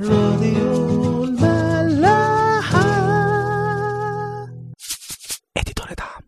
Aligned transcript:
راديو 0.00 1.24
الملاحة. 1.24 2.82
اديتور 5.56 5.86
دعم. 5.98 6.22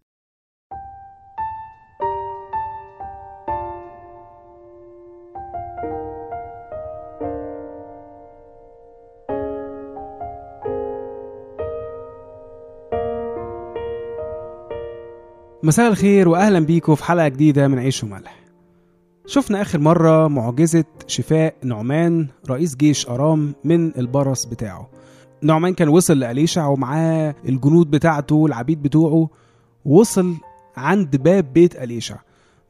مساء 15.63 15.89
الخير 15.89 16.29
واهلا 16.29 16.61
بيكم 16.61 16.95
في 16.95 17.05
حلقة 17.05 17.29
جديدة 17.29 17.69
من 17.69 17.79
عيش 17.79 18.05
وملح. 18.05 18.44
شفنا 19.27 19.63
آخر 19.63 19.79
مرة 19.79 20.29
معجزة 20.29 20.85
شفاء 21.07 21.55
نعمان 21.63 22.29
رئيس 22.51 22.77
جيش 22.77 23.09
أرام 23.09 23.55
من 23.65 23.99
البرص 23.99 24.45
بتاعه. 24.45 24.89
نعمان 25.43 25.75
كان 25.75 25.89
وصل 25.89 26.19
لأليشع 26.19 26.67
ومعاه 26.67 27.35
الجنود 27.49 27.91
بتاعته 27.91 28.47
العبيد 28.47 28.83
بتوعه 28.83 29.29
وصل 29.85 30.35
عند 30.77 31.17
باب 31.17 31.53
بيت 31.53 31.77
أليشع. 31.77 32.17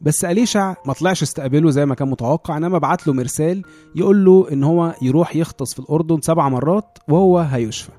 بس 0.01 0.24
أليشع 0.24 0.74
ما 0.87 0.93
طلعش 0.93 1.23
استقبله 1.23 1.70
زي 1.70 1.87
ما 1.87 1.95
كان 1.95 2.10
متوقع 2.10 2.57
إنما 2.57 2.79
بعت 2.79 3.07
له 3.07 3.12
مرسال 3.12 3.62
يقول 3.95 4.24
له 4.24 4.46
إن 4.52 4.65
هو 4.65 4.95
يروح 5.02 5.37
يغطس 5.37 5.74
في 5.74 5.80
الأردن 5.80 6.21
سبع 6.21 6.48
مرات 6.48 6.98
وهو 7.09 7.38
هيشفى. 7.38 7.93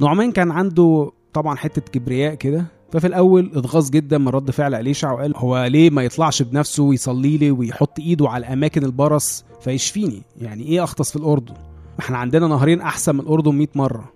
نعمان 0.00 0.32
كان 0.32 0.50
عنده 0.50 1.10
طبعا 1.32 1.56
حتة 1.56 1.82
كبرياء 1.92 2.34
كده 2.34 2.64
ففي 2.96 3.06
الأول 3.06 3.50
اتغاظ 3.54 3.90
جدا 3.90 4.18
من 4.18 4.28
رد 4.28 4.50
فعل 4.50 4.74
أليشع 4.74 5.12
وقال 5.12 5.36
هو 5.36 5.64
ليه 5.64 5.90
ما 5.90 6.02
يطلعش 6.02 6.42
بنفسه 6.42 6.82
ويصلي 6.82 7.36
لي 7.36 7.50
ويحط 7.50 7.98
إيده 7.98 8.28
على 8.28 8.46
اماكن 8.46 8.84
البرص؟ 8.84 9.44
فيشفيني. 9.60 10.22
يعني 10.40 10.62
إيه 10.62 10.82
أغطس 10.82 11.10
في 11.10 11.16
الأردن؟ 11.16 11.54
إحنا 12.00 12.18
عندنا 12.18 12.46
نهرين 12.46 12.80
أحسن 12.80 13.14
من 13.14 13.20
الأردن 13.20 13.54
100 13.54 13.68
مرة. 13.74 14.12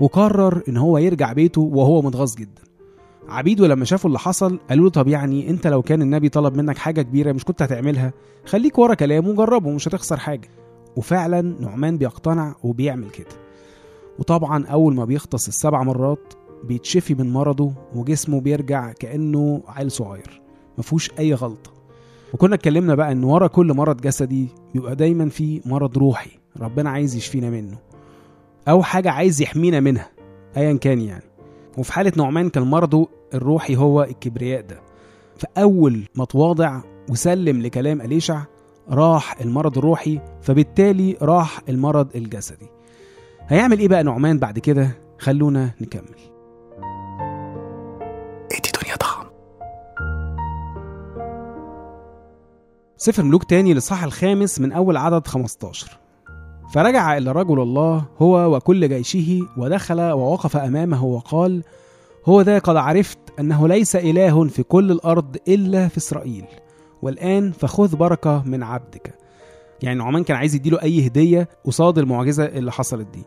وقرر 0.00 0.62
إن 0.68 0.76
هو 0.76 0.98
يرجع 0.98 1.32
بيته 1.32 1.60
وهو 1.60 2.02
متغاظ 2.02 2.34
جدا. 2.34 2.62
عبيده 3.28 3.66
لما 3.66 3.84
شافوا 3.84 4.08
اللي 4.10 4.18
حصل 4.18 4.58
قالوا 4.68 4.84
له 4.84 4.90
طب 4.90 5.08
يعني 5.08 5.50
أنت 5.50 5.66
لو 5.66 5.82
كان 5.82 6.02
النبي 6.02 6.28
طلب 6.28 6.56
منك 6.56 6.78
حاجة 6.78 7.02
كبيرة 7.02 7.32
مش 7.32 7.44
كنت 7.44 7.62
هتعملها؟ 7.62 8.12
خليك 8.46 8.78
ورا 8.78 8.94
كلامه 8.94 9.28
وجربه 9.28 9.70
مش 9.70 9.88
هتخسر 9.88 10.16
حاجة. 10.16 10.48
وفعلا 10.96 11.40
نعمان 11.60 11.98
بيقتنع 11.98 12.54
وبيعمل 12.62 13.10
كده. 13.10 13.36
وطبعا 14.18 14.66
أول 14.66 14.94
ما 14.94 15.04
بيغطس 15.04 15.48
السبع 15.48 15.82
مرات 15.82 16.34
بيتشفي 16.64 17.14
من 17.14 17.32
مرضه 17.32 17.72
وجسمه 17.94 18.40
بيرجع 18.40 18.92
كأنه 18.92 19.62
عيل 19.68 19.90
صغير. 19.90 20.42
مفهوش 20.78 21.10
أي 21.18 21.34
غلطة. 21.34 21.70
وكنا 22.34 22.54
اتكلمنا 22.54 22.94
بقى 22.94 23.12
إن 23.12 23.24
ورا 23.24 23.46
كل 23.46 23.72
مرض 23.74 24.00
جسدي 24.00 24.48
بيبقى 24.74 24.96
دايما 24.96 25.28
في 25.28 25.60
مرض 25.66 25.98
روحي 25.98 26.30
ربنا 26.60 26.90
عايز 26.90 27.16
يشفينا 27.16 27.50
منه 27.50 27.78
أو 28.68 28.82
حاجة 28.82 29.10
عايز 29.10 29.42
يحمينا 29.42 29.80
منها 29.80 30.10
ايا 30.56 30.72
كان 30.76 31.00
يعني. 31.00 31.24
وفي 31.78 31.92
حالة 31.92 32.12
نعمان 32.16 32.50
كان 32.50 32.62
مرضه 32.62 33.08
الروحي 33.34 33.76
هو 33.76 34.02
الكبرياء 34.02 34.60
ده. 34.60 34.80
فأول 35.36 36.04
ما 36.14 36.24
تواضع 36.24 36.80
وسلم 37.10 37.60
لكلام 37.62 38.00
أليشع 38.00 38.42
راح 38.90 39.40
المرض 39.40 39.78
الروحي 39.78 40.20
فبالتالي 40.42 41.16
راح 41.22 41.60
المرض 41.68 42.16
الجسدي. 42.16 42.66
هيعمل 43.46 43.78
إيه 43.78 43.88
بقى 43.88 44.02
نعمان 44.02 44.38
بعد 44.38 44.58
كده؟ 44.58 44.90
خلونا 45.18 45.70
نكمل. 45.80 46.18
سفر 52.98 53.22
ملوك 53.22 53.44
تاني 53.44 53.74
للصح 53.74 54.02
الخامس 54.04 54.60
من 54.60 54.72
أول 54.72 54.96
عدد 54.96 55.26
15 55.26 55.98
فرجع 56.74 57.16
إلى 57.16 57.32
رجل 57.32 57.60
الله 57.60 58.04
هو 58.18 58.56
وكل 58.56 58.88
جيشه 58.88 59.46
ودخل 59.56 60.00
ووقف 60.00 60.56
أمامه 60.56 61.04
وقال 61.04 61.62
هو 62.26 62.40
ذا 62.40 62.58
قد 62.58 62.76
عرفت 62.76 63.18
أنه 63.40 63.68
ليس 63.68 63.96
إله 63.96 64.44
في 64.44 64.62
كل 64.62 64.90
الأرض 64.90 65.36
إلا 65.48 65.88
في 65.88 65.98
إسرائيل. 65.98 66.44
والآن 67.02 67.52
فخذ 67.52 67.96
بركة 67.96 68.42
من 68.46 68.62
عبدك. 68.62 69.14
يعني 69.82 69.98
نعمان 69.98 70.24
كان 70.24 70.36
عايز 70.36 70.54
يديله 70.54 70.82
أي 70.82 71.06
هدية 71.06 71.48
قصاد 71.64 71.98
المعجزة 71.98 72.44
اللي 72.44 72.72
حصلت 72.72 73.06
دي. 73.12 73.22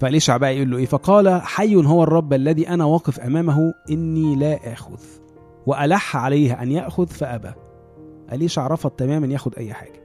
فأليشع 0.00 0.36
بقى 0.36 0.56
يقول 0.56 0.70
له 0.70 0.76
إيه؟ 0.76 0.86
فقال 0.86 1.42
حي 1.42 1.76
هو 1.76 2.02
الرب 2.02 2.32
الذي 2.32 2.68
أنا 2.68 2.84
واقف 2.84 3.20
أمامه 3.20 3.74
إني 3.90 4.36
لا 4.36 4.72
آخذ 4.72 5.00
وألح 5.66 6.16
عليه 6.16 6.62
أن 6.62 6.72
يأخذ 6.72 7.06
فأبى. 7.06 7.50
أليشع 8.32 8.66
رفض 8.66 8.90
تماما 8.90 9.26
ياخد 9.26 9.54
أي 9.54 9.72
حاجة. 9.74 10.04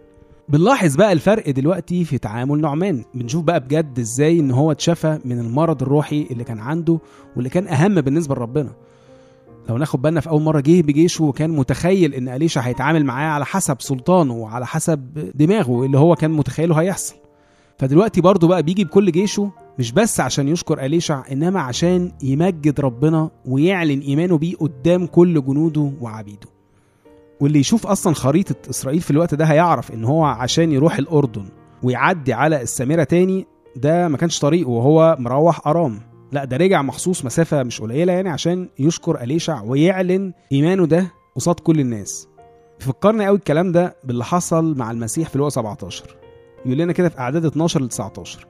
بنلاحظ 0.50 0.96
بقى 0.96 1.12
الفرق 1.12 1.50
دلوقتي 1.50 2.06
في 2.06 2.18
تعامل 2.18 2.62
نعمان. 2.62 3.03
بنشوف 3.13 3.44
بقى 3.44 3.59
بجد 3.59 4.00
إزاي 4.00 4.40
إن 4.40 4.52
هو 4.52 4.72
اتشفى 4.72 5.19
من 5.25 5.40
المرض 5.40 5.81
الروحي 5.81 6.28
اللي 6.31 6.44
كان 6.44 6.59
عنده 6.59 7.00
واللي 7.35 7.50
كان 7.50 7.68
أهم 7.68 8.02
بالنسبة 8.02 8.35
لربنا. 8.35 8.72
لو 9.69 9.78
ناخد 9.78 10.02
بالنا 10.02 10.19
في 10.19 10.29
أول 10.29 10.41
مرة 10.41 10.59
جه 10.59 10.81
بجيشه 10.81 11.24
وكان 11.24 11.50
متخيل 11.50 12.13
إن 12.13 12.28
اليشع 12.29 12.62
هيتعامل 12.62 13.06
معاه 13.06 13.29
على 13.29 13.46
حسب 13.46 13.81
سلطانه 13.81 14.34
وعلى 14.34 14.66
حسب 14.66 15.31
دماغه 15.35 15.85
اللي 15.85 15.97
هو 15.97 16.16
كان 16.16 16.31
متخيله 16.31 16.75
هيحصل. 16.75 17.16
فدلوقتي 17.78 18.22
برضه 18.22 18.47
بقى 18.47 18.63
بيجي 18.63 18.84
بكل 18.84 19.12
جيشه 19.12 19.52
مش 19.79 19.91
بس 19.91 20.19
عشان 20.19 20.47
يشكر 20.47 20.85
أليشع 20.85 21.24
إنما 21.31 21.59
عشان 21.62 22.12
يمجد 22.24 22.79
ربنا 22.79 23.29
ويعلن 23.46 24.00
إيمانه 24.00 24.38
بيه 24.38 24.56
قدام 24.56 25.06
كل 25.06 25.46
جنوده 25.46 25.91
وعبيده. 26.02 26.47
واللي 27.42 27.60
يشوف 27.60 27.88
أصلا 27.88 28.14
خريطة 28.14 28.56
إسرائيل 28.70 29.02
في 29.02 29.12
الوقت 29.12 29.36
ده 29.36 29.46
هيعرف 29.46 29.92
إن 29.94 30.06
هو 30.06 30.24
عشان 30.24 30.72
يروح 30.72 30.98
الأردن 30.98 31.46
ويعدي 31.84 32.34
على 32.34 32.62
السامرة 32.62 33.04
تاني 33.04 33.48
ده 33.76 34.08
ما 34.08 34.18
كانش 34.18 34.40
طريقه 34.40 34.70
وهو 34.70 35.16
مروح 35.20 35.68
أرام. 35.68 36.00
لا 36.32 36.46
ده 36.46 36.58
رجع 36.58 36.82
مخصوص 36.82 37.26
مسافة 37.26 37.64
مش 37.64 37.82
قليلة 37.82 38.14
يعني 38.14 38.30
عشان 38.30 38.70
يشكر 38.80 39.22
أليشع 39.24 39.62
ويعلن 39.62 40.34
إيمانه 40.52 40.86
ده 40.86 41.12
قصاد 41.36 41.56
كل 41.60 41.80
الناس. 41.80 42.28
فكرنا 42.80 43.26
قوي 43.26 43.38
الكلام 43.38 43.72
ده 43.72 43.96
باللي 44.04 44.24
حصل 44.24 44.78
مع 44.78 44.92
المسيح 44.92 45.30
في 45.30 45.38
لوقا 45.38 45.50
17 45.50 46.06
يقول 46.66 46.78
لنا 46.78 46.94
كده 46.94 47.10
في 47.10 47.20
أعداد 47.20 47.46
12 47.46 47.82
ل 47.82 47.88
19 47.90 48.48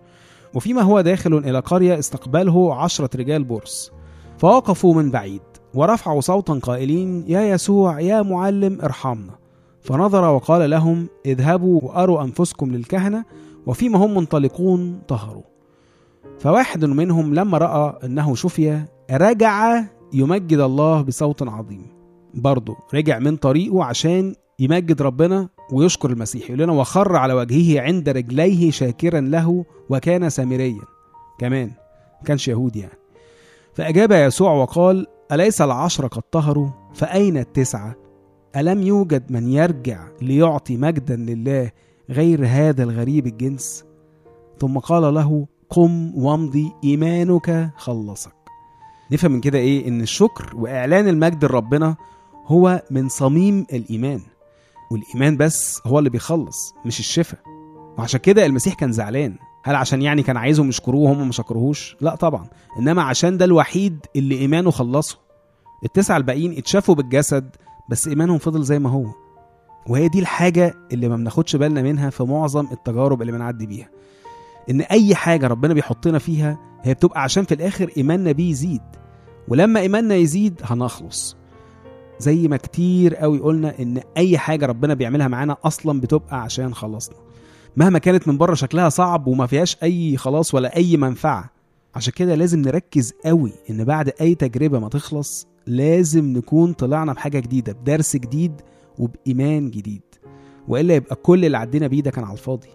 وفيما 0.53 0.81
هو 0.81 1.01
داخل 1.01 1.33
إلى 1.37 1.59
قرية 1.59 1.99
استقبله 1.99 2.75
عشرة 2.75 3.09
رجال 3.17 3.43
برص 3.43 3.91
فوقفوا 4.37 4.93
من 4.93 5.11
بعيد. 5.11 5.41
ورفعوا 5.73 6.21
صوتا 6.21 6.53
قائلين 6.53 7.23
يا 7.27 7.41
يسوع 7.41 7.99
يا 7.99 8.21
معلم 8.21 8.81
ارحمنا. 8.83 9.39
فنظر 9.81 10.23
وقال 10.23 10.69
لهم 10.69 11.07
اذهبوا 11.25 11.81
وأروا 11.83 12.23
أنفسكم 12.23 12.71
للكهنة 12.71 13.25
وفيما 13.65 13.97
هم 13.97 14.15
منطلقون 14.15 15.01
طهروا. 15.07 15.43
فواحد 16.39 16.85
منهم 16.85 17.33
لما 17.33 17.57
رأى 17.57 17.99
أنه 18.03 18.35
شفي 18.35 18.81
رجع 19.11 19.83
يمجد 20.13 20.59
الله 20.59 21.01
بصوت 21.01 21.47
عظيم. 21.47 21.85
برضه 22.33 22.75
رجع 22.93 23.19
من 23.19 23.37
طريقه 23.37 23.83
عشان 23.83 24.35
يمجد 24.59 25.01
ربنا 25.01 25.49
ويشكر 25.71 26.09
المسيح 26.09 26.43
يقول 26.43 26.59
لنا 26.59 26.73
وخر 26.73 27.15
على 27.15 27.33
وجهه 27.33 27.81
عند 27.81 28.09
رجليه 28.09 28.71
شاكرا 28.71 29.19
له 29.19 29.65
وكان 29.89 30.29
سامريا. 30.29 30.81
كمان 31.39 31.67
ما 32.21 32.25
كانش 32.25 32.47
يهودي 32.47 32.79
يعني. 32.79 32.99
فأجاب 33.73 34.11
يسوع 34.11 34.51
وقال 34.51 35.07
أليس 35.31 35.61
العشرة 35.61 36.07
قد 36.07 36.21
طهروا؟ 36.21 36.69
فأين 36.93 37.37
التسعة؟ 37.37 37.95
ألم 38.55 38.81
يوجد 38.81 39.31
من 39.31 39.49
يرجع 39.49 40.07
ليعطي 40.21 40.77
مجدا 40.77 41.15
لله 41.15 41.71
غير 42.09 42.47
هذا 42.47 42.83
الغريب 42.83 43.27
الجنس؟ 43.27 43.85
ثم 44.59 44.77
قال 44.77 45.13
له 45.13 45.47
قم 45.69 46.15
وامضي 46.15 46.71
إيمانك 46.83 47.71
خلصك. 47.77 48.35
نفهم 49.11 49.31
من 49.31 49.41
كده 49.41 49.57
إيه؟ 49.57 49.87
إن 49.87 50.01
الشكر 50.01 50.55
وإعلان 50.55 51.07
المجد 51.07 51.45
لربنا 51.45 51.95
هو 52.45 52.83
من 52.91 53.09
صميم 53.09 53.65
الإيمان. 53.73 54.21
والإيمان 54.91 55.37
بس 55.37 55.81
هو 55.85 55.99
اللي 55.99 56.09
بيخلص 56.09 56.73
مش 56.85 56.99
الشفاء. 56.99 57.39
وعشان 57.97 58.19
كده 58.19 58.45
المسيح 58.45 58.73
كان 58.73 58.91
زعلان. 58.91 59.35
هل 59.63 59.75
عشان 59.75 60.01
يعني 60.01 60.23
كان 60.23 60.37
عايزهم 60.37 60.69
يشكروه 60.69 61.09
وهم 61.09 61.25
ما 61.25 61.31
شكروهوش؟ 61.31 61.95
لا 62.01 62.15
طبعا. 62.15 62.45
إنما 62.79 63.01
عشان 63.03 63.37
ده 63.37 63.45
الوحيد 63.45 64.05
اللي 64.15 64.37
إيمانه 64.37 64.71
خلصه. 64.71 65.17
التسعة 65.85 66.17
الباقيين 66.17 66.57
اتشافوا 66.57 66.95
بالجسد 66.95 67.55
بس 67.89 68.07
إيمانهم 68.07 68.37
فضل 68.37 68.63
زي 68.63 68.79
ما 68.79 68.89
هو. 68.89 69.05
وهي 69.87 70.07
دي 70.07 70.19
الحاجة 70.19 70.75
اللي 70.93 71.07
ما 71.09 71.15
بناخدش 71.15 71.55
بالنا 71.55 71.81
منها 71.81 72.09
في 72.09 72.23
معظم 72.23 72.67
التجارب 72.71 73.21
اللي 73.21 73.31
بنعدي 73.31 73.65
بيها. 73.65 73.89
إن 74.69 74.81
أي 74.81 75.15
حاجة 75.15 75.47
ربنا 75.47 75.73
بيحطنا 75.73 76.19
فيها 76.19 76.57
هي 76.81 76.93
بتبقى 76.93 77.23
عشان 77.23 77.43
في 77.43 77.53
الآخر 77.53 77.91
إيماننا 77.97 78.31
بيه 78.31 78.49
يزيد. 78.49 78.81
ولما 79.47 79.79
إيماننا 79.79 80.15
يزيد 80.15 80.61
هنخلص. 80.63 81.37
زي 82.19 82.47
ما 82.47 82.57
كتير 82.57 83.15
قوي 83.15 83.39
قلنا 83.39 83.79
إن 83.79 84.01
أي 84.17 84.37
حاجة 84.37 84.65
ربنا 84.65 84.93
بيعملها 84.93 85.27
معانا 85.27 85.57
أصلا 85.63 86.01
بتبقى 86.01 86.41
عشان 86.41 86.73
خلصنا. 86.73 87.15
مهما 87.77 87.99
كانت 87.99 88.27
من 88.27 88.37
بره 88.37 88.53
شكلها 88.53 88.89
صعب 88.89 89.27
وما 89.27 89.45
فيهاش 89.47 89.77
أي 89.83 90.17
خلاص 90.17 90.53
ولا 90.53 90.75
أي 90.75 90.97
منفعة. 90.97 91.49
عشان 91.95 92.13
كده 92.13 92.35
لازم 92.35 92.61
نركز 92.61 93.13
قوي 93.25 93.51
إن 93.69 93.83
بعد 93.83 94.13
أي 94.21 94.35
تجربة 94.35 94.79
ما 94.79 94.89
تخلص 94.89 95.47
لازم 95.67 96.25
نكون 96.37 96.73
طلعنا 96.73 97.13
بحاجة 97.13 97.39
جديدة 97.39 97.73
بدرس 97.73 98.15
جديد 98.15 98.61
وبإيمان 98.99 99.69
جديد. 99.71 100.01
وإلا 100.67 100.95
يبقى 100.95 101.15
كل 101.15 101.45
اللي 101.45 101.57
عدينا 101.57 101.87
بيه 101.87 102.01
ده 102.01 102.11
كان 102.11 102.23
على 102.23 102.33
الفاضي. 102.33 102.69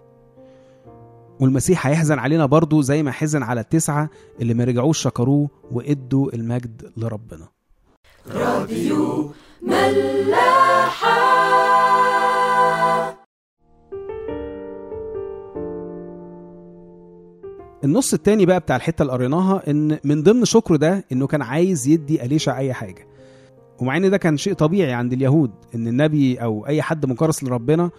والمسيح 1.39 1.87
هيحزن 1.87 2.19
علينا 2.19 2.45
برضو 2.45 2.81
زي 2.81 3.03
ما 3.03 3.11
حزن 3.11 3.43
على 3.43 3.61
التسعة 3.61 4.09
اللي 4.41 4.53
ما 4.53 4.63
رجعوش 4.63 4.99
شكروه 5.01 5.49
وإدوا 5.71 6.35
المجد 6.35 6.91
لربنا. 6.97 7.47
راديو 8.35 9.31
ملاحة. 9.61 11.64
النص 17.85 18.13
التاني 18.13 18.45
بقى 18.45 18.59
بتاع 18.59 18.75
الحتة 18.75 19.01
اللي 19.01 19.13
قريناها 19.13 19.69
إن 19.69 19.99
من 20.03 20.23
ضمن 20.23 20.45
شكره 20.45 20.77
ده 20.77 21.05
إنه 21.11 21.27
كان 21.27 21.41
عايز 21.41 21.87
يدي 21.87 22.25
اليشع 22.25 22.57
أي 22.57 22.73
حاجة. 22.73 23.07
ومع 23.79 23.97
إن 23.97 24.09
ده 24.09 24.17
كان 24.17 24.37
شيء 24.37 24.53
طبيعي 24.53 24.93
عند 24.93 25.13
اليهود 25.13 25.51
إن 25.75 25.87
النبي 25.87 26.35
أو 26.37 26.67
أي 26.67 26.81
حد 26.81 27.05
مكرس 27.05 27.43
لربنا 27.43 27.89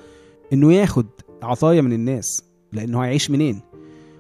إنه 0.53 0.73
ياخد 0.73 1.07
عطايا 1.43 1.81
من 1.81 1.93
الناس 1.93 2.45
لأنه 2.73 3.01
هيعيش 3.01 3.31
منين؟ 3.31 3.61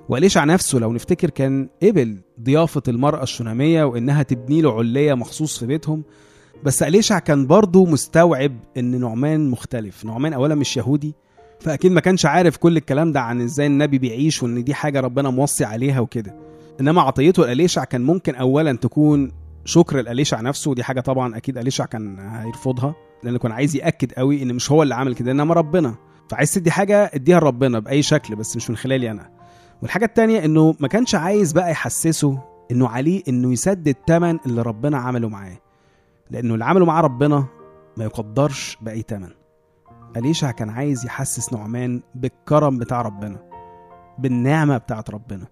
واليشع 0.08 0.44
نفسه 0.44 0.78
لو 0.78 0.92
نفتكر 0.92 1.30
كان 1.30 1.68
قبل 1.82 2.16
ضيافة 2.42 2.82
المرأة 2.88 3.22
الشنامية 3.22 3.84
وإنها 3.84 4.22
تبني 4.22 4.62
له 4.62 4.72
علية 4.78 5.14
مخصوص 5.14 5.58
في 5.58 5.66
بيتهم. 5.66 6.02
بس 6.64 6.82
اليشع 6.82 7.18
كان 7.18 7.46
برضه 7.46 7.84
مستوعب 7.84 8.52
إن 8.76 9.00
نعمان 9.00 9.50
مختلف 9.50 10.04
نعمان 10.04 10.32
اولا 10.32 10.54
مش 10.54 10.76
يهودي 10.76 11.14
فأكيد 11.60 11.92
ما 11.92 12.00
كانش 12.00 12.26
عارف 12.26 12.56
كل 12.56 12.76
الكلام 12.76 13.12
ده 13.12 13.20
عن 13.20 13.40
إزاي 13.40 13.66
النبي 13.66 13.98
بيعيش 13.98 14.42
وإن 14.42 14.64
دي 14.64 14.74
حاجة 14.74 15.00
ربنا 15.00 15.30
موصي 15.30 15.64
عليها 15.64 16.00
وكده. 16.00 16.34
إنما 16.80 17.02
عطيته 17.02 17.46
لأليشع 17.46 17.84
كان 17.84 18.00
ممكن 18.02 18.34
اولا 18.34 18.72
تكون 18.76 19.32
شكر 19.64 19.96
لأليشع 20.00 20.40
نفسه 20.40 20.70
ودي 20.70 20.82
حاجة 20.84 21.00
طبعا 21.00 21.36
أكيد 21.36 21.58
أليشع 21.58 21.84
كان 21.84 22.18
هيرفضها 22.18 22.94
لأنه 23.22 23.38
كان 23.38 23.52
عايز 23.52 23.76
يأكد 23.76 24.12
قوي 24.12 24.42
إن 24.42 24.54
مش 24.54 24.72
هو 24.72 24.82
اللي 24.82 24.94
عمل 24.94 25.14
كده 25.14 25.32
إنما 25.32 25.54
ربنا. 25.54 25.94
فعايز 26.30 26.54
تدي 26.54 26.70
حاجة 26.70 27.10
اديها 27.14 27.40
لربنا 27.40 27.78
بأي 27.78 28.02
شكل 28.02 28.36
بس 28.36 28.56
مش 28.56 28.70
من 28.70 28.76
خلالي 28.76 29.10
أنا. 29.10 29.30
والحاجة 29.82 30.04
التانية 30.04 30.44
إنه 30.44 30.74
ما 30.80 30.88
كانش 30.88 31.14
عايز 31.14 31.52
بقى 31.52 31.70
يحسسه 31.70 32.38
إنه 32.70 32.88
عليه 32.88 33.22
إنه 33.28 33.52
يسدد 33.52 33.88
الثمن 33.88 34.38
اللي 34.46 34.62
ربنا 34.62 34.98
عمله 34.98 35.28
معاه. 35.28 35.58
لأنه 36.30 36.54
اللي 36.54 36.64
عمله 36.64 36.84
مع 36.84 37.00
ربنا 37.00 37.44
ما 37.96 38.04
يقدرش 38.04 38.78
بأي 38.82 39.04
ثمن 39.08 39.28
أليشع 40.16 40.50
كان 40.50 40.70
عايز 40.70 41.04
يحسس 41.04 41.52
نعمان 41.52 42.02
بالكرم 42.14 42.78
بتاع 42.78 43.02
ربنا 43.02 43.38
بالنعمة 44.18 44.76
بتاعت 44.78 45.10
ربنا. 45.10 45.46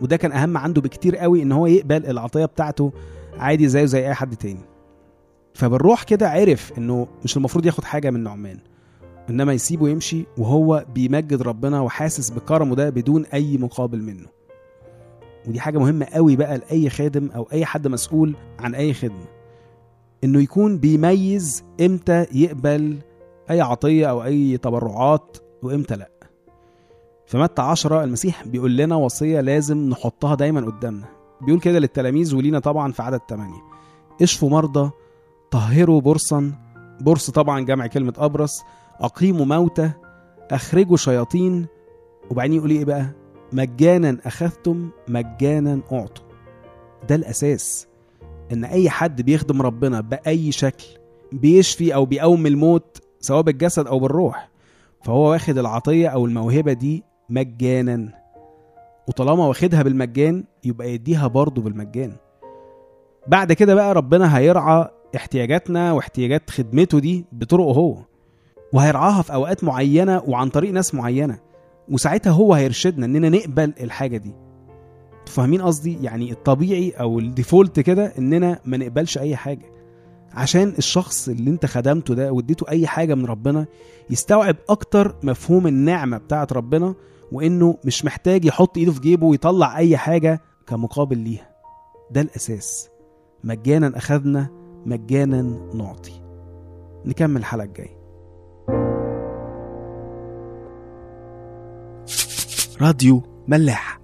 وده 0.00 0.16
كان 0.16 0.32
أهم 0.32 0.56
عنده 0.56 0.80
بكتير 0.80 1.16
قوي 1.16 1.42
إن 1.42 1.52
هو 1.52 1.66
يقبل 1.66 2.06
العطية 2.06 2.44
بتاعته 2.44 2.92
عادي 3.38 3.68
زيه 3.68 3.84
زي 3.84 4.06
أي 4.06 4.14
حد 4.14 4.36
تاني. 4.36 4.60
فبالروح 5.54 6.02
كده 6.02 6.30
عرف 6.30 6.72
إنه 6.78 7.06
مش 7.24 7.36
المفروض 7.36 7.66
ياخد 7.66 7.84
حاجة 7.84 8.10
من 8.10 8.22
نعمان 8.22 8.58
إنما 9.30 9.52
يسيبه 9.52 9.88
يمشي 9.88 10.24
وهو 10.38 10.84
بيمجد 10.94 11.42
ربنا 11.42 11.80
وحاسس 11.80 12.30
بكرمه 12.30 12.74
ده 12.74 12.90
بدون 12.90 13.24
أي 13.26 13.58
مقابل 13.58 14.02
منه. 14.02 14.26
ودي 15.48 15.60
حاجة 15.60 15.78
مهمة 15.78 16.06
قوي 16.06 16.36
بقى 16.36 16.58
لأي 16.58 16.90
خادم 16.90 17.30
أو 17.30 17.48
أي 17.52 17.64
حد 17.64 17.88
مسؤول 17.88 18.36
عن 18.58 18.74
أي 18.74 18.94
خدمة. 18.94 19.24
إنه 20.24 20.40
يكون 20.42 20.78
بيميز 20.78 21.64
إمتى 21.80 22.26
يقبل 22.32 22.98
أي 23.50 23.60
عطية 23.60 24.10
أو 24.10 24.24
أي 24.24 24.56
تبرعات 24.56 25.36
وإمتى 25.62 25.96
لأ؟ 25.96 26.10
في 27.26 27.38
متى 27.38 27.62
عشرة 27.62 28.04
المسيح 28.04 28.46
بيقول 28.46 28.76
لنا 28.76 28.96
وصية 28.96 29.40
لازم 29.40 29.88
نحطها 29.88 30.34
دايما 30.34 30.60
قدامنا. 30.60 31.06
بيقول 31.40 31.60
كده 31.60 31.78
للتلاميذ 31.78 32.36
ولينا 32.36 32.58
طبعا 32.58 32.92
في 32.92 33.02
عدد 33.02 33.20
8 33.30 33.54
اشفوا 34.22 34.50
مرضى 34.50 34.90
طهروا 35.50 36.00
برصا 36.00 36.52
برص 37.00 37.30
طبعا 37.30 37.60
جمع 37.60 37.86
كلمة 37.86 38.14
أبرص. 38.18 38.62
أقيموا 39.00 39.46
موتى 39.46 39.90
أخرجوا 40.50 40.96
شياطين. 40.96 41.66
وبعدين 42.30 42.56
يقول 42.56 42.70
إيه 42.70 42.84
بقى؟ 42.84 43.06
مجانا 43.52 44.18
أخذتم 44.26 44.90
مجانا 45.08 45.80
أعطوا. 45.92 46.24
ده 47.08 47.14
الأساس. 47.14 47.86
إن 48.52 48.64
أي 48.64 48.90
حد 48.90 49.22
بيخدم 49.22 49.62
ربنا 49.62 50.00
بأي 50.00 50.52
شكل 50.52 50.84
بيشفي 51.32 51.94
أو 51.94 52.04
بيقوم 52.06 52.46
الموت 52.46 52.98
سواء 53.20 53.42
بالجسد 53.42 53.86
أو 53.86 53.98
بالروح 53.98 54.48
فهو 55.04 55.30
واخد 55.30 55.58
العطية 55.58 56.08
أو 56.08 56.26
الموهبة 56.26 56.72
دي 56.72 57.04
مجانا. 57.30 58.12
وطالما 59.08 59.46
واخدها 59.46 59.82
بالمجان 59.82 60.44
يبقى 60.64 60.92
يديها 60.92 61.26
برضه 61.26 61.62
بالمجان. 61.62 62.12
بعد 63.26 63.52
كده 63.52 63.74
بقى 63.74 63.94
ربنا 63.94 64.38
هيرعى 64.38 64.88
احتياجاتنا 65.16 65.92
واحتياجات 65.92 66.50
خدمته 66.50 66.98
دي 66.98 67.24
بطرقه 67.32 67.72
هو 67.72 67.96
وهيرعاها 68.72 69.22
في 69.22 69.34
أوقات 69.34 69.64
معينة 69.64 70.22
وعن 70.26 70.48
طريق 70.48 70.72
ناس 70.72 70.94
معينة. 70.94 71.38
وساعتها 71.88 72.30
هو 72.30 72.54
هيرشدنا 72.54 73.06
إننا 73.06 73.28
نقبل 73.28 73.74
الحاجة 73.80 74.16
دي. 74.16 74.34
فاهمين 75.26 75.62
قصدي؟ 75.62 75.98
يعني 76.02 76.32
الطبيعي 76.32 76.90
أو 76.90 77.18
الديفولت 77.18 77.80
كده 77.80 78.12
إننا 78.18 78.58
ما 78.64 78.76
نقبلش 78.76 79.18
أي 79.18 79.36
حاجة. 79.36 79.77
عشان 80.34 80.74
الشخص 80.78 81.28
اللي 81.28 81.50
انت 81.50 81.66
خدمته 81.66 82.14
ده 82.14 82.32
واديته 82.32 82.68
اي 82.68 82.86
حاجة 82.86 83.14
من 83.14 83.26
ربنا 83.26 83.66
يستوعب 84.10 84.56
أكتر 84.68 85.16
مفهوم 85.22 85.66
النعمة 85.66 86.18
بتاعت 86.18 86.52
ربنا 86.52 86.94
وانه 87.32 87.76
مش 87.84 88.04
محتاج 88.04 88.44
يحط 88.44 88.76
ايده 88.78 88.92
في 88.92 89.00
جيبه 89.00 89.26
ويطلع 89.26 89.78
اي 89.78 89.96
حاجة 89.96 90.40
كمقابل 90.66 91.18
ليها. 91.18 91.48
ده 92.10 92.20
الأساس. 92.20 92.88
مجانا 93.44 93.92
أخذنا 93.96 94.48
مجانا 94.86 95.42
نعطي. 95.74 96.12
نكمل 97.04 97.36
الحلقة 97.36 97.64
الجاية. 97.64 97.98
راديو 102.80 103.22
ملاح. 103.48 104.00